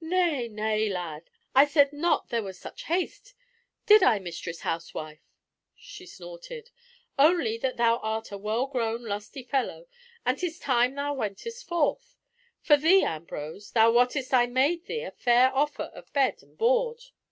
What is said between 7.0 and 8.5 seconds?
"only that thou art a